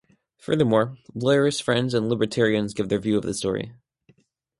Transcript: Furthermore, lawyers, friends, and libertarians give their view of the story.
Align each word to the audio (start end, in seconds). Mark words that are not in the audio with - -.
Furthermore, 0.39 0.97
lawyers, 1.13 1.59
friends, 1.59 1.93
and 1.93 2.09
libertarians 2.09 2.73
give 2.73 2.89
their 2.89 2.97
view 2.97 3.17
of 3.17 3.21
the 3.23 3.35
story. 3.35 3.75